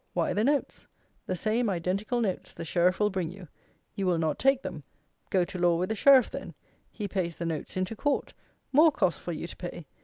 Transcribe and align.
Why 0.13 0.33
the 0.33 0.43
notes; 0.43 0.87
the 1.27 1.35
same 1.35 1.69
identical 1.69 2.21
notes 2.21 2.53
the 2.55 2.65
Sheriff 2.65 2.99
will 2.99 3.11
bring 3.11 3.29
you. 3.29 3.47
You 3.93 4.07
will 4.07 4.17
not 4.17 4.39
take 4.39 4.63
them. 4.63 4.81
Go 5.29 5.45
to 5.45 5.59
law 5.59 5.75
with 5.77 5.89
the 5.89 5.95
Sheriff 5.95 6.31
then. 6.31 6.55
He 6.89 7.07
pays 7.07 7.35
the 7.35 7.45
notes 7.45 7.77
into 7.77 7.95
Court. 7.95 8.33
More 8.71 8.91
costs 8.91 9.19
for 9.19 9.31
you 9.31 9.45
to 9.45 9.55
pay. 9.55 9.85